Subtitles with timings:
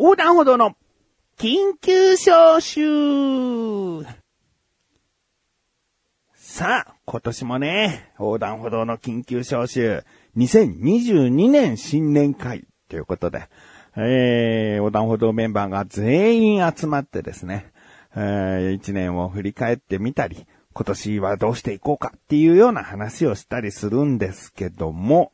[0.00, 0.76] 横断歩道の
[1.38, 4.06] 緊急招集。
[6.36, 10.04] さあ、今年もね、横断歩道の緊急招集、
[10.36, 13.48] 2022年新年会ということで、
[13.96, 17.72] えー、横断歩道メンバーが全員集まってですね、
[18.14, 25.32] えー、一年を振り返ってみたり、今年はどうしていこうかっていうような話をしたりするんですけども、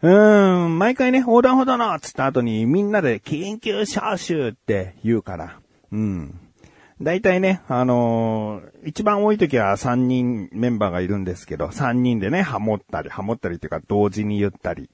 [0.00, 5.58] うーん、毎回ね、横断歩道のつった後にみんなで緊急招集って言うから、
[5.90, 6.40] うん。
[7.02, 14.88] 大体ね、あのー、一番多い時は3人メンバーがいるんですけど、3人でね、ハモったり、ハモったりっていうか同時に言ったり、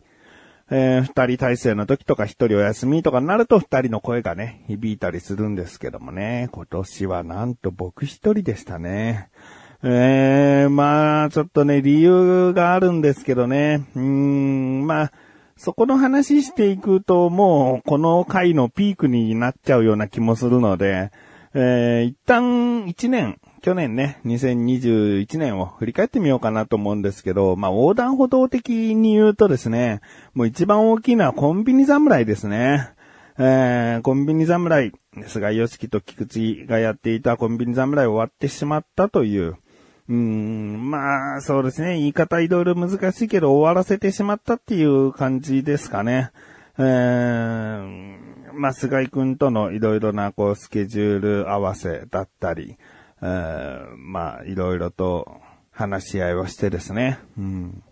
[0.70, 9.28] えー、2人体制の時とか1人お休みとかになると2人の声がね、響いたりするんですけどもね、今年はなんと僕1人でしたね。
[9.86, 13.84] ええー、まあ、ちょっとね、理由があるんですけどね。
[13.94, 15.12] うん、まあ、
[15.58, 21.10] そこの話していくと、もう、この回のピークになっちゃうような気もするので、
[21.52, 30.00] えー、一旦1年、去年ね、2021年を振り返ってみようかなと思うんですけど、まあ、横断歩道的に言うとですね、
[30.32, 32.88] もう一番大きなコンビニ侍ですね。
[33.36, 34.92] えー、コンビニ侍、
[35.26, 39.56] 菅義樹と菊池がやっていたコンビニ侍終わってしまったという、
[40.08, 41.98] うん、まあ、そうですね。
[41.98, 46.30] 言い方いろいろ難しいけど終わらせてしまったっていう感じですかね。
[46.76, 52.76] えー、まあ、菅井くんとのいろいろな、こう、スケジュール合わせだったり、
[53.22, 57.18] えー、まあ、いろいろと話し合いをしてですね。
[57.38, 57.82] うん。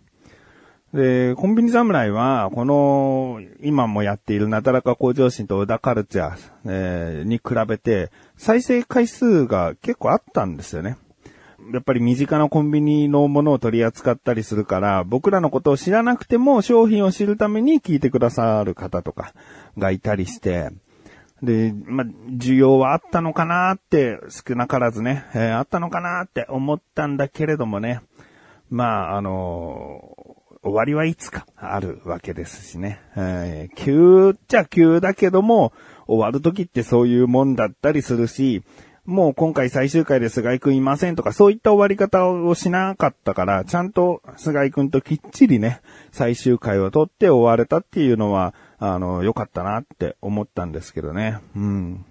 [0.93, 10.97] で、コンビニ侍は、この、今もやっているなだらか向上心と小田カルチャー、えー、に比べて、再生回数が結構あったんですよね。
[11.71, 19.33] やっぱり身近なコンビニのものを取り扱ったりするから、僕らのことを知らなくても商品を知るために聞いてくださる方とか
[19.77, 20.71] がいたりして、
[21.41, 28.01] で、ま需要はあったのかなって、少なからずね、えー、あったのかなって思ったんだけれどもね、
[28.69, 35.73] まあ、あのー、終わりはいつかあるわけですしね、えー、急っちゃ急だけども、
[36.07, 38.63] 終わる時ってそういうもんだったりするし、
[39.05, 45.81] もう今回最終回で菅井くんいませんとか、そういった終わり方をしなかったから、ちゃんと菅井くんときっちりね、
[46.11, 51.39] 最終回を取って終われたっていうのは、あの、良かったなって思ったんですけどね。
[51.55, 52.05] うん。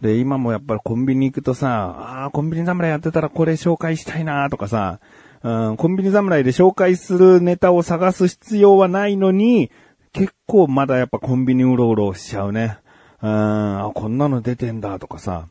[0.00, 5.00] で、今もやっぱりコンビニ行くとさ、ああ、コンビニ侍やってたらこれ紹介したいなとかさ、
[5.42, 9.70] うん、コンビニ侍で紹介するネタを探す必要はないのに、
[10.12, 12.78] 結構まだやっぱコンビニうろうろしちゃうね。
[13.20, 15.46] うん、あ、こんなの出てんだとかさ。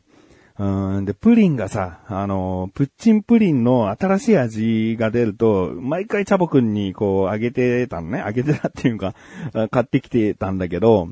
[0.60, 8.20] うん、で、プリンがさ、あの、プッチンプリンの新しい味が出ると、毎回チャボくんにこう、あげてたのね。
[8.20, 9.16] あげてたっていうか、
[9.72, 11.10] 買ってきてたんだけど、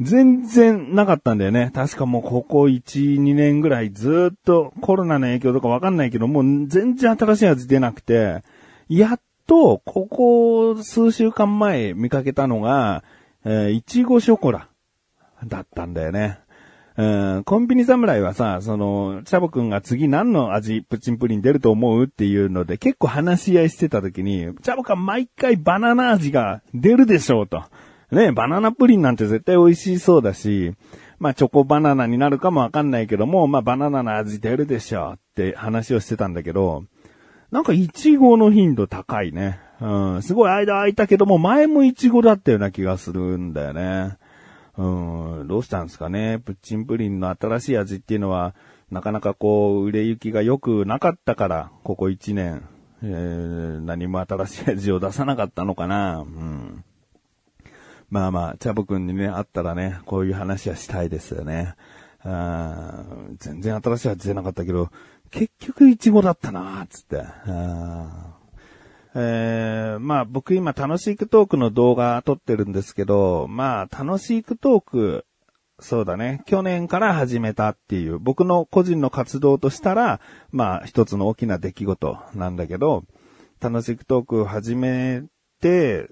[0.00, 1.70] 全然なかったんだよね。
[1.74, 8.42] 確かもうここ1、2年ぐらいずっとコロナの影響とかわかんないけど、もう全然新しい味出なくて、
[8.88, 13.04] やっと、ここ数週間前見かけたのが、
[13.44, 14.68] えー、いちごショコラ
[15.46, 16.38] だったんだよね。
[17.00, 27.64] うん、コンビニ侍はさ、その、チャボくんが次何の味、プチンプリン出ると思うっていうので、結構話し合いしてた時に、チャボくん毎回バナナ味が出るでしょうと。
[28.10, 30.74] ね、バナナプリンなんて絶対美味しそうだし、
[31.18, 36.84] まあチョコバナナになるかもわかんないけども、まあバナナの味出るでしょうって話をしてたんだけど、
[37.50, 39.58] なんかイチゴの頻度高いね。
[39.80, 44.18] うん、すごい間空いたけども、前もイチゴだったような気がするんだよね。
[44.76, 46.38] うん、どうしたんですかね？
[46.38, 48.54] プッチンプリンの新しい味っていうのは、
[48.90, 52.68] なかなかこう、売れ行きが良くなかったから、ここ1年、
[53.02, 56.20] えー、何も新しい味を出さなかったのかな？
[56.20, 56.84] うん。
[58.10, 61.74] まあまあ、チャボくんにね、会ったらね、こういう話はしたいですよね。
[62.22, 63.04] あ
[63.38, 64.90] 全然新しい味出なかったけど、
[65.30, 67.22] 結局イチゴだったなつって。
[67.22, 68.29] あ
[69.14, 75.26] えー、まあ僕今楽しいクトークの動画撮ってるんですけど、まあ楽しいクトーク、
[75.80, 80.20] そうだね、去年から始めたっていう、僕の個人の活動としたら、
[80.52, 83.04] まあ一つの大きな出来事なんだけど、
[83.60, 85.24] 楽しいクトークを始め
[85.60, 86.08] て、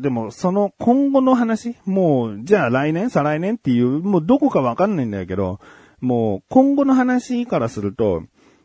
[0.00, 5.60] でもその今後の話、もうじゃあ来年、再来年っていう、もうどこかわかんないんだけど、
[6.00, 8.22] もう今後の話からすると、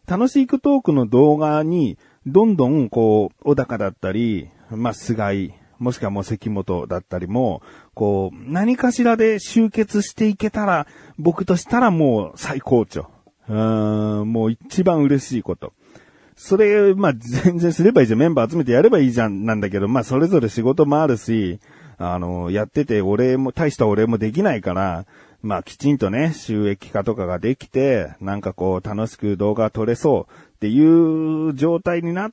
[0.08, 7.62] 楽しいクトークの動画にどんどん、こう、小高だったり、まあ、菅井、もしくはもう関本だったりも、
[7.94, 10.88] こう、何かしらで集結していけたら、
[11.18, 13.10] 僕としたらもう最高潮。
[13.50, 15.74] うん、もう一番嬉しいこと。
[16.38, 18.20] それ、まあ、全然すればいいじゃん。
[18.20, 21.60] メンバー集めてやればいいじゃん、なんだけど、まあ、それぞれ仕事もあるし、
[21.98, 25.06] あの、やってて、俺も、大した俺もできないから、
[25.44, 32.32] まあきちんとね、収益化とかができて、なんかこう楽しく動画撮れそうっていう状態になっ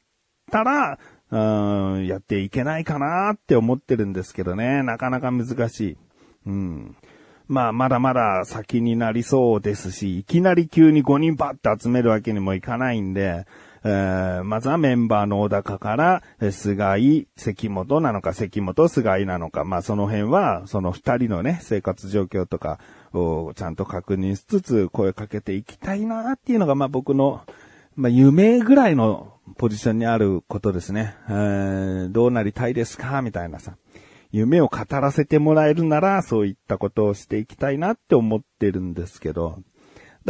[0.50, 0.98] たら、
[1.32, 5.96] うん、やっていけないかなって思ってるんですけどね、なかなか難しい。
[6.46, 6.96] うん。
[7.48, 13.44] まあ、まだまだ先になりそうですし、いきなり急に5人バッて集めるわけにもいかないんで、
[13.82, 16.22] えー、まずはメンバーの小高から、
[16.52, 22.78] 菅井、関本なのか、関本、菅井なのか、まあその辺は、その二人のね、生活状況とか
[23.12, 27.42] ちゃんと確認しつつ声かけていきたいなっていうのが、まあ僕の、
[27.96, 31.16] まあ夢ぐらいのポジションにあることですね。
[31.28, 33.74] えー、どうなりたいですかみたいなさ。
[34.32, 39.58] 夢を語らせてもらえるなら、そういったことをしていきたいなって思ってるんですけど、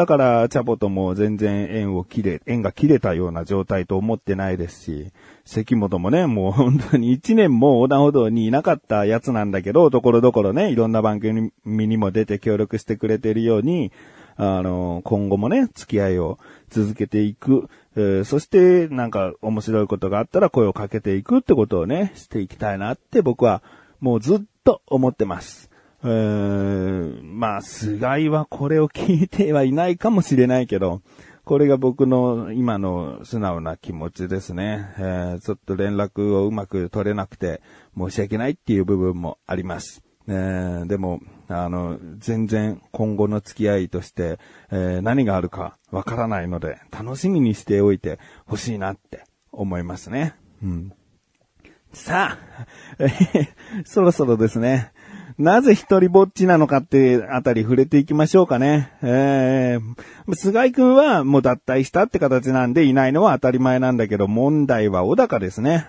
[0.01, 5.13] だから、チャボとも全然縁を切れ、縁が切れたような状態と思ってないですし、
[5.45, 13.93] 関本もね、もう本当に一年も横断歩道にいなかったやつなんだけど、ところどころね、いろんな番組にも出て協力してくれてるように、
[14.37, 16.39] あの、今後もね、付き合いを
[16.71, 23.63] 続けていく、えー、そしてなんか面白いことがあったら声をかけていくってことをね、していきたいなって僕は
[24.01, 25.70] もうずっと思ってます。
[26.05, 31.03] え、まあ、菅井はこれを聞いてはいないかもしれないけど、
[31.45, 34.95] これが僕の今の素直な気持ちですね。
[34.99, 37.61] えー、ちょっと連絡をうまく取れなくて
[37.97, 40.03] 申し訳ないっていう部分もあります。
[40.29, 44.39] えー、でも、あの、全然今後の付き合いとして、
[44.71, 50.35] えー、何があるかわからないので、楽しみにしておいてほしいなって思いますね。
[50.63, 50.93] うん。
[51.93, 52.67] さあ、
[53.85, 54.93] そろそろですね、
[55.41, 58.93] なぜ一人ぼっちなのかってあたり触れていきましょうかね。
[59.01, 65.89] えー、菅井くんはもう脱退したって形なんでいないのは当たり前なんだけど、問題は小高ですね。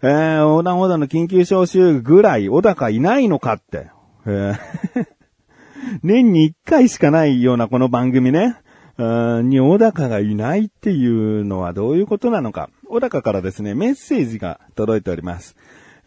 [0.00, 3.88] えー、横断歩道の緊急招集ぐらい小高いないのかって。
[4.24, 5.06] えー、
[6.02, 8.56] 年に一回しかないようなこの番組ね。
[8.96, 12.70] に小高がいないっていうのはどういうことなのか。
[12.88, 15.56] 小高からですね、メッセージが届いております。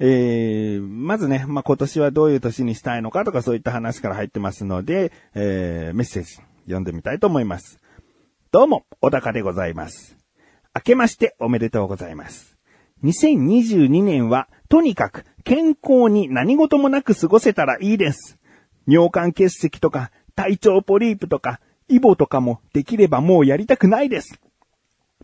[0.03, 7.77] えー、まずね、まあ、今年はどういう年にしたいのかとかそういった話から入ってますので、えー、メッセージ読んでみたいと思います。
[8.51, 10.17] どうも、小高でございます。
[10.75, 12.57] 明けましておめでとうございます。
[13.03, 18.39] 2022年は、とにかく健康に何事もなく過ごせたらいいです。
[18.87, 21.59] 尿管結石とか、体調ポリープとか、
[21.89, 24.41] イボとかもできればもうやりたくないです。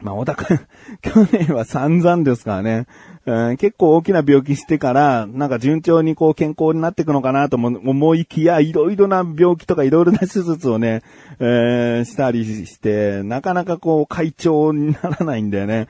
[0.02, 0.46] まあ、小高、
[1.02, 2.86] 去年は散々ですからね。
[3.26, 11.02] うん、結構大きな病気してから、なんか順調にこう健康になっていくのかなと思いきや、いろいろな病気とかいろいろな手術をね、
[11.40, 15.88] えー、したりして、なかなかこう会長にならないんだよね。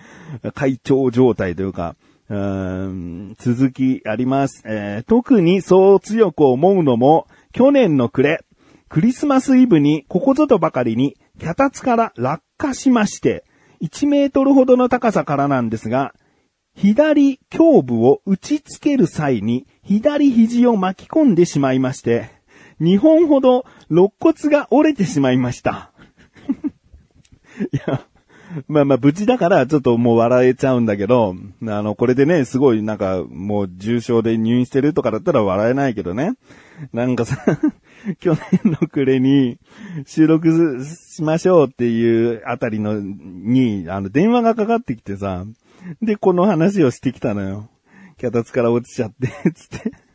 [0.55, 1.95] 会長状態というか。
[2.29, 5.07] うん続きあります、えー。
[5.07, 8.43] 特にそう強く思うのも、去年の暮れ、
[8.89, 13.45] クリスマスイブにここぞとばかりに脚立から落下しまして、
[13.81, 16.13] 1メートルほどの高さからなんですが、
[16.75, 22.29] 左胸部を打ち付ける際に左肘を巻き込んでしまいまして、
[22.81, 25.91] 2本ほど肋骨が折れてしまいました。
[27.73, 28.05] いや、
[28.67, 31.35] まあまあ無事だからちょっともう笑えちゃうんだけど、
[31.67, 36.33] あの、これでね、すごいなんかもう重症で入院してるとかだったら笑えないけどね。
[36.93, 37.37] なんかさ、
[38.19, 39.57] 去年の暮れに
[40.05, 45.45] 収録しましょうっていうあたりのに、あの電話がかかってきてさ、
[46.01, 47.69] で、この話をしてきたのよ。
[48.17, 50.06] 脚立から落ちちゃって、つって。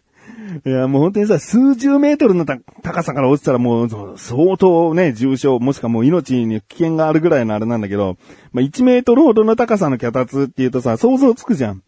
[0.64, 8.16] いや、もう本当にさ、数十メートルの高さから落ちたらもう、相当ね、重症、もしくはもう命に危険があるぐらいのあれなんだけど、
[8.52, 11.82] まあ、1メートルほどの高さの脚立っていうとさ、想像つくじゃん。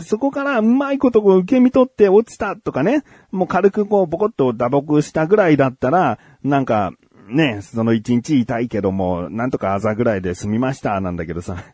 [0.00, 6.92] そこからうまいことこう受け身取って落ちたとかね、もう軽くこうボコッと打撲したぐらいだったら、なんか、
[7.28, 11.64] ね、その一日痛いけども、なんとかあざぐらいで済みましたなんだけどさ、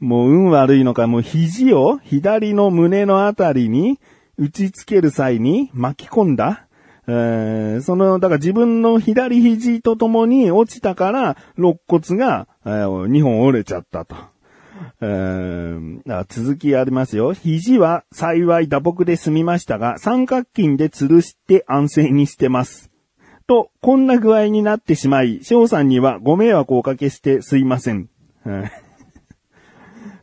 [0.00, 3.98] もう運悪いのか、もう肘を左の胸のあたりに
[4.38, 6.66] 打ちつける際に巻き込んだ。
[7.06, 14.16] えー、その、だから自分の左肘とともに落ちたから肋骨が、えー、2本折れちゃったと。
[15.00, 17.32] えー、続きありますよ。
[17.32, 22.90] 肘は幸い打撲で済みましたが、三角筋で吊るして安静にしてます。
[23.46, 28.08] と、こんな具合になってしまい、翔さんにはご迷惑をおかけしてすいません。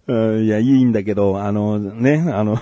[0.10, 2.58] いや、いいんだけど、あの、ね、あの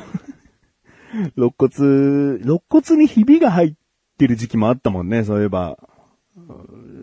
[1.36, 3.74] 肋骨、肋骨にひびが入っ
[4.18, 5.78] てる時期もあったもんね、そういえば。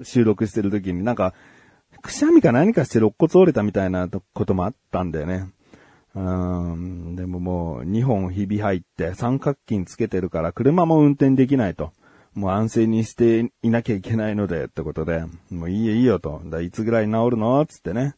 [0.03, 1.05] 収録してる時に。
[1.05, 1.35] なんか、
[2.03, 5.51] くしゃみか何かして肋骨折れたみたいなこともあったんだよね。
[6.15, 11.93] うん、でももう、2本ひび入って三角筋つけてるから車も運転できないと。
[12.35, 16.43] もう安静にしていなきゃいけないので、ってことで、もういいよいいよと。
[16.47, 17.65] だいつぐらい治るの？
[17.67, 18.15] つってね。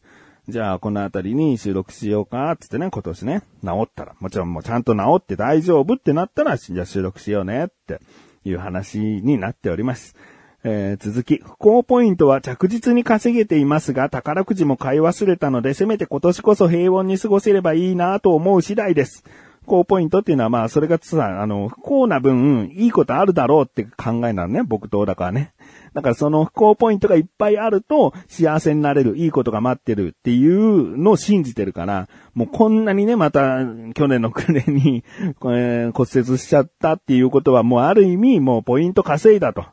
[0.48, 4.14] じゃあ、このあたりに収録しようか、つってね、今年ね、治ったら。
[4.18, 8.00] もちろんもうちゃんと治って大丈夫ってなったら、じゃあ収録しようね、って
[8.46, 10.16] いう話になっております。
[10.64, 19.24] えー、続き、不幸ポイントは着実に稼げていますが、宝くじも買い忘れたので、せめて今年こそ平穏に過ごせればいいなと思う次第です。
[19.68, 25.52] 不幸ポイントっていうのはまあ、それがさ、あの、不幸な分、いいことあるだろうって考えなのね、僕と小高はね。
[25.92, 33.58] だからその不幸ポイントがいっぱいあると幸せになれる、いいことが待ってるっていうのを信じてるから、もうこんなにね、また
[33.94, 35.04] 去年の暮れに、
[35.40, 39.64] 骨折しちゃったっていうことはもうある意味もうポイント稼いだと。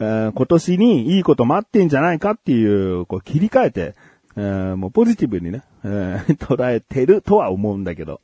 [0.00, 3.94] えー、今年にいいこと待ってんじゃないかっていう、こう切り替えて、
[4.36, 8.20] えー、もうポジティブにね、えー、 捉えてるとは思うんだけど、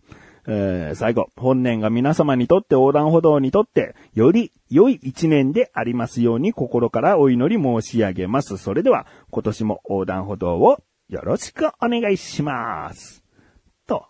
[0.52, 8.56] えー、最後、本年が皆様にとって横断歩道にとって、より良い一年でありますように心からお祈り申し上げます。
[8.56, 13.22] それでは、今年も横断歩道をよろしくお願いします。
[13.86, 14.06] と、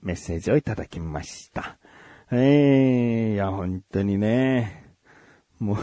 [0.00, 1.76] メッセージをいただきました。
[2.30, 4.94] えー、いや、本当にね、
[5.58, 5.76] もう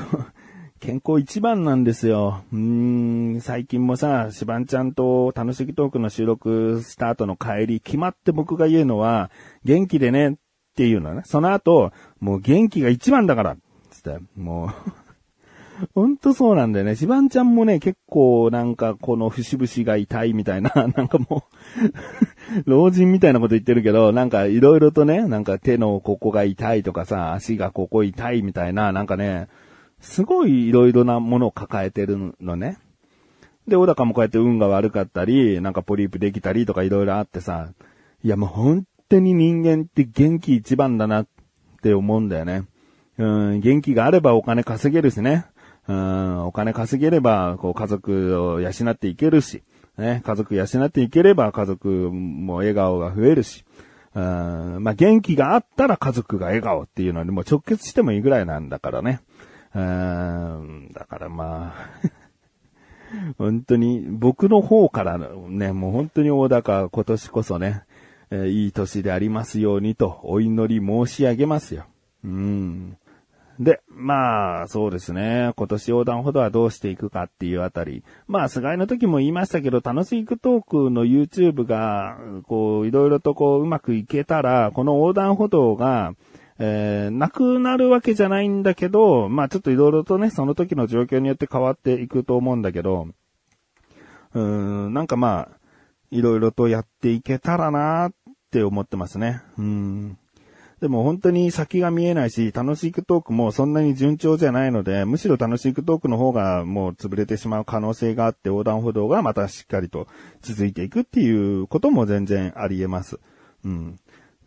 [0.79, 2.43] 健康一番なんですよ。
[2.53, 9.29] うーん、最近もさ、しばんちゃんと楽しきトークの収録した後の帰り、決まって僕が言うのは、
[9.65, 10.33] 元気でねっ
[10.75, 11.24] ていうのね。
[11.25, 13.57] その後、もう元気が一番だから、
[13.91, 14.69] つって、もう
[15.93, 16.95] ほんとそうなんだよね。
[16.95, 21.43] しばんちゃんもね、結構なんかこの節々が痛いみたいな、 なんかも
[22.55, 29.50] う老人みたいなこと言ってるけど、なんかいろいろとね、なんか手のここが痛いとかさ、足がここ痛いみたいな、なんかね、
[30.00, 32.77] すごい色々なものを抱えてるのね。
[33.68, 37.70] で、小高もこうやって運が悪かったり、なんかポリープできたりとか色々あってさ、
[38.24, 41.27] いやもう本当に人間って元気一番だなっ
[41.82, 42.63] て思うんだよね。
[43.18, 43.25] う
[43.56, 45.46] ん、元気があればお金稼げるしね。
[45.88, 49.63] うん、お金稼げれば、こう家族を養っていけるし、
[49.98, 53.65] ね、家族養っていければ家族も笑顔が増えるし、
[54.15, 59.22] うん、まあ、元気があったら家族が笑顔っていうのにもう直結してもいいぐらいなんだからね。
[59.76, 62.10] うん、だからまあ
[63.38, 67.84] 本当に僕の方からね、もう本当に大高今年こそね、
[68.32, 71.86] えー、いい年でありますようにとお祈り申し上げますよ。
[72.24, 72.98] うん。
[73.60, 75.52] で、まあ、そうですね。
[75.58, 78.04] 今年横断歩道はどうしていくかっていうあたり。
[78.26, 86.14] まあ、菅井の時も言いましたけど、楽しいクトークの YouTube が、こう、いろいろとこう、うまくいけたら、この横断歩道が、
[86.60, 93.08] えー、なくなるわけじゃないんだけど、まあちょっといろいろとね、その時の状況によって変わっていくと思うんだけど、
[94.34, 94.42] うー
[94.89, 95.58] ん、なんかまあ、
[96.12, 98.12] いろいろとやっていけたらなっ
[98.51, 99.42] て思ってますね。
[99.58, 100.18] うん。
[100.82, 110.08] でも本当に先が見えないし、楽しいトークもそんなに順調じゃないので、むしろ楽しいトークの方がもう潰れてしまう可能性があって、横断歩道がまたしっかりと
[110.42, 113.20] 続いていくっていうことも全然あり得ます。
[113.66, 114.00] うん。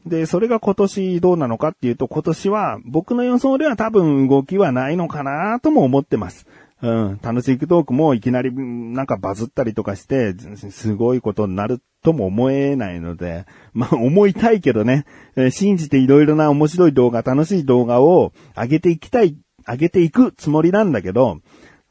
[0.07, 6.47] で、それが今年どうなのかっていうと、今年は僕の予想では多分動きはないのかなとも思ってます。
[6.83, 7.21] うん。
[7.23, 10.35] 楽しいトークもいきなりなんかバズったりとかして、
[10.71, 15.07] すごいことになるとも思えないので、まあ思いたいけどね、
[15.37, 21.39] えー、信じていろいろな面白い動画、楽しい動画を上げていきたい、上げていくつもりなんだけど、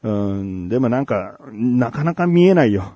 [0.02, 2.94] うん、でもなんか、なかなか見えないよ。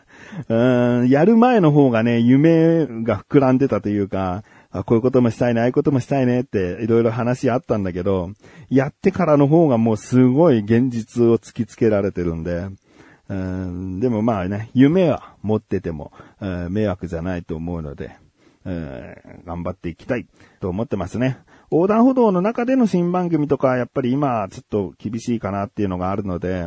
[0.48, 8.30] うん、やる前の方がね、夢が膨らんでたというか、あ、こういうこともしたいね、ああいうこともしたいねっていろいろ話あったんだけど、
[8.68, 12.68] やってからの方がもうすごい現実を突きつけられてるんで、
[13.28, 16.12] うん、でもまあね、夢は持ってても、
[16.70, 18.16] 迷惑じゃないと思うので、
[18.64, 20.26] 頑張っていきたい
[20.60, 21.38] と思ってますね。
[21.70, 26.66] 横断歩道の中での新番組とか、やっぱり今ちょっと厳しいかなっていうのがあるので、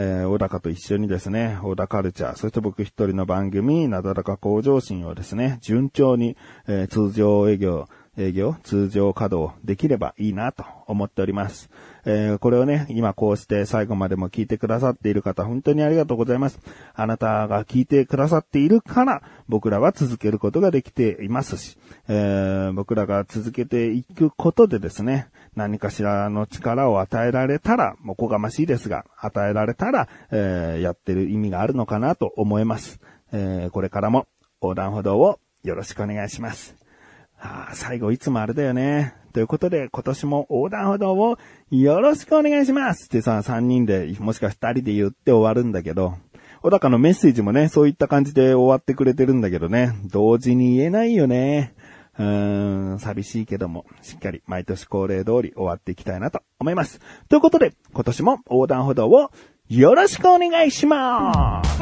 [0.00, 6.36] えー、小高と一緒にですね、小高カルチャー、そして僕一人の番組、なだらか向上心をですね、順調に、
[6.68, 11.68] えー、通常営業、営業、通常稼働できればいいなと思っております。
[12.10, 16.58] えー、これをね、今こうして最後までも聞いてくださっている方、本当にありがとうございます。
[16.94, 21.76] あなたが聞いてくださっているから、僕らは続けることができていますし、
[22.08, 33.00] えー、僕らが続けていくことでですね、何かしらの力を与えられたら、もうこがましいですが、与えられたら、えー、やってる意味があるのかなと思います。
[33.32, 34.26] えー、これからも
[34.62, 36.74] 横断歩道をよろしくお願いします。
[37.38, 39.14] あ最後いつもあれだよね。
[39.38, 41.38] ということで、今年も横断歩道を
[41.70, 46.16] よろしくお願いしますってさ、3人で、もしくは2人で言って終わるんだけど、
[46.60, 51.72] 小高のメッセージもね、そういった感じで終わってくれてるんだけどね、同時に言えないよね。
[52.18, 56.98] うーん、寂しいけども、しっかり毎年恒例通り終わっていきたいなと思います。
[57.28, 59.30] ということで、今年も横断歩道を
[59.68, 61.78] よろしくお願いします